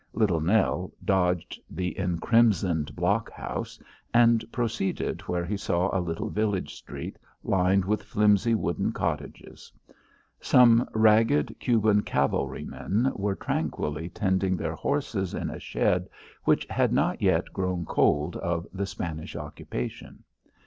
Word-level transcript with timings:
Little 0.13 0.41
Nell 0.41 0.91
dodged 1.05 1.59
the 1.69 1.93
encrimsoned 1.95 2.95
blockhouse, 2.95 3.77
and 4.15 4.43
proceeded 4.51 5.21
where 5.27 5.45
he 5.45 5.55
saw 5.55 5.95
a 5.95 6.01
little 6.01 6.31
village 6.31 6.73
street 6.73 7.19
lined 7.43 7.85
with 7.85 8.01
flimsy 8.01 8.55
wooden 8.55 8.93
cottages. 8.93 9.71
Some 10.39 10.89
ragged 10.95 11.55
Cuban 11.59 12.01
cavalrymen 12.01 13.11
were 13.13 13.35
tranquilly 13.35 14.09
tending 14.09 14.57
their 14.57 14.73
horses 14.73 15.35
in 15.35 15.51
a 15.51 15.59
shed 15.59 16.09
which 16.45 16.65
had 16.71 16.91
not 16.91 17.21
yet 17.21 17.53
grown 17.53 17.85
cold 17.85 18.35
of 18.37 18.65
the 18.73 18.87
Spanish 18.87 19.35
occupation. 19.35 20.23